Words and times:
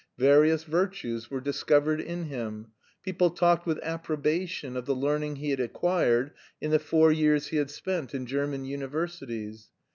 Various 0.17 0.63
virtues 0.63 1.29
were 1.29 1.39
discovered 1.41 2.01
in 2.01 2.23
him. 2.23 2.71
People 3.03 3.29
talked 3.29 3.67
with 3.67 3.77
approbation 3.83 4.75
of 4.75 4.87
the 4.87 4.95
learning 4.95 5.35
he 5.35 5.51
had 5.51 5.59
acquired 5.59 6.31
in 6.59 6.71
the 6.71 6.79
four 6.79 7.11
years 7.11 7.49
he 7.49 7.57
had 7.57 7.69
spent 7.69 8.15
in 8.15 8.25
German 8.25 8.65
universities. 8.65 9.69